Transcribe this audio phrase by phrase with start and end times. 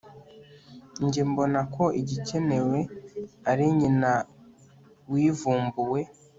[1.05, 2.79] njye mbona ko igikenewe
[3.51, 4.11] ari nyina
[5.11, 5.99] wivumbuwe